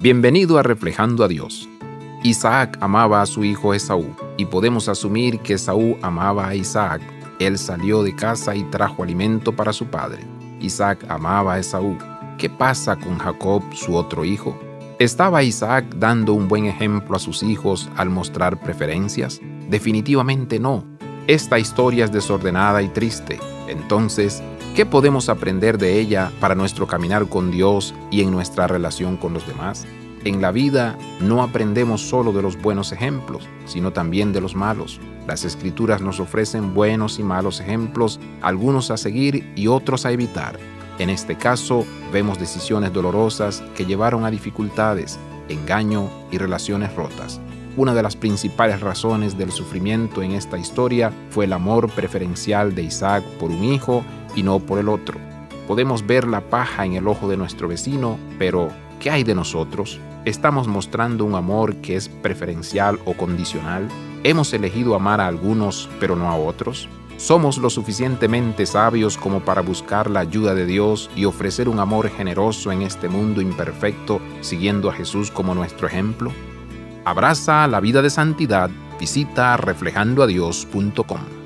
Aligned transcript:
Bienvenido 0.00 0.58
a 0.58 0.62
Reflejando 0.62 1.24
a 1.24 1.28
Dios. 1.28 1.68
Isaac 2.22 2.78
amaba 2.80 3.20
a 3.20 3.26
su 3.26 3.42
hijo 3.42 3.74
Esaú, 3.74 4.14
y 4.36 4.46
podemos 4.46 4.88
asumir 4.88 5.40
que 5.40 5.54
Esaú 5.54 5.98
amaba 6.02 6.46
a 6.46 6.54
Isaac. 6.54 7.02
Él 7.40 7.58
salió 7.58 8.04
de 8.04 8.14
casa 8.14 8.54
y 8.54 8.62
trajo 8.70 9.02
alimento 9.02 9.56
para 9.56 9.72
su 9.72 9.86
padre. 9.86 10.22
Isaac 10.60 11.04
amaba 11.08 11.54
a 11.54 11.58
Esaú. 11.58 11.98
¿Qué 12.38 12.48
pasa 12.48 12.94
con 12.94 13.18
Jacob, 13.18 13.64
su 13.74 13.96
otro 13.96 14.24
hijo? 14.24 14.56
¿Estaba 15.00 15.42
Isaac 15.42 15.92
dando 15.96 16.32
un 16.32 16.46
buen 16.46 16.66
ejemplo 16.66 17.16
a 17.16 17.18
sus 17.18 17.42
hijos 17.42 17.90
al 17.96 18.08
mostrar 18.08 18.60
preferencias? 18.60 19.40
Definitivamente 19.68 20.60
no. 20.60 20.84
Esta 21.26 21.58
historia 21.58 22.04
es 22.04 22.12
desordenada 22.12 22.82
y 22.82 22.88
triste. 22.88 23.40
Entonces, 23.66 24.44
¿Qué 24.74 24.86
podemos 24.86 25.28
aprender 25.28 25.76
de 25.76 25.98
ella 25.98 26.30
para 26.40 26.54
nuestro 26.54 26.86
caminar 26.86 27.28
con 27.28 27.50
Dios 27.50 27.94
y 28.10 28.22
en 28.22 28.30
nuestra 28.30 28.66
relación 28.68 29.16
con 29.16 29.32
los 29.34 29.46
demás? 29.46 29.86
En 30.24 30.40
la 30.40 30.52
vida 30.52 30.96
no 31.20 31.42
aprendemos 31.42 32.00
solo 32.00 32.32
de 32.32 32.42
los 32.42 32.60
buenos 32.60 32.92
ejemplos, 32.92 33.48
sino 33.66 33.92
también 33.92 34.32
de 34.32 34.40
los 34.40 34.54
malos. 34.54 35.00
Las 35.26 35.44
escrituras 35.44 36.00
nos 36.00 36.20
ofrecen 36.20 36.74
buenos 36.74 37.18
y 37.18 37.22
malos 37.22 37.60
ejemplos, 37.60 38.20
algunos 38.40 38.90
a 38.90 38.96
seguir 38.96 39.52
y 39.56 39.66
otros 39.66 40.06
a 40.06 40.12
evitar. 40.12 40.58
En 40.98 41.10
este 41.10 41.36
caso, 41.36 41.84
vemos 42.12 42.38
decisiones 42.38 42.92
dolorosas 42.92 43.62
que 43.76 43.84
llevaron 43.84 44.24
a 44.24 44.30
dificultades, 44.30 45.18
engaño 45.48 46.08
y 46.30 46.38
relaciones 46.38 46.94
rotas. 46.94 47.40
Una 47.76 47.94
de 47.94 48.02
las 48.02 48.16
principales 48.16 48.80
razones 48.80 49.38
del 49.38 49.52
sufrimiento 49.52 50.22
en 50.22 50.32
esta 50.32 50.58
historia 50.58 51.12
fue 51.30 51.44
el 51.44 51.52
amor 51.52 51.88
preferencial 51.90 52.74
de 52.74 52.82
Isaac 52.82 53.22
por 53.38 53.52
un 53.52 53.62
hijo 53.62 54.02
y 54.34 54.42
no 54.42 54.58
por 54.60 54.78
el 54.78 54.88
otro. 54.88 55.18
Podemos 55.66 56.06
ver 56.06 56.26
la 56.26 56.40
paja 56.40 56.84
en 56.86 56.94
el 56.94 57.06
ojo 57.08 57.28
de 57.28 57.36
nuestro 57.36 57.68
vecino, 57.68 58.18
pero 58.38 58.68
¿qué 59.00 59.10
hay 59.10 59.24
de 59.24 59.34
nosotros? 59.34 60.00
¿Estamos 60.24 60.66
mostrando 60.66 61.24
un 61.24 61.34
amor 61.34 61.76
que 61.76 61.96
es 61.96 62.08
preferencial 62.08 62.98
o 63.04 63.14
condicional? 63.14 63.88
¿Hemos 64.24 64.52
elegido 64.52 64.94
amar 64.94 65.20
a 65.20 65.26
algunos 65.26 65.88
pero 66.00 66.16
no 66.16 66.28
a 66.28 66.36
otros? 66.36 66.88
¿Somos 67.18 67.58
lo 67.58 67.68
suficientemente 67.68 68.64
sabios 68.64 69.18
como 69.18 69.40
para 69.40 69.60
buscar 69.60 70.08
la 70.08 70.20
ayuda 70.20 70.54
de 70.54 70.66
Dios 70.66 71.10
y 71.16 71.24
ofrecer 71.24 71.68
un 71.68 71.80
amor 71.80 72.08
generoso 72.10 72.70
en 72.70 72.82
este 72.82 73.08
mundo 73.08 73.40
imperfecto 73.40 74.20
siguiendo 74.40 74.88
a 74.88 74.92
Jesús 74.92 75.30
como 75.30 75.54
nuestro 75.54 75.88
ejemplo? 75.88 76.32
Abraza 77.04 77.66
la 77.66 77.80
vida 77.80 78.02
de 78.02 78.10
santidad, 78.10 78.70
visita 79.00 79.56
reflejandoadios.com. 79.56 81.37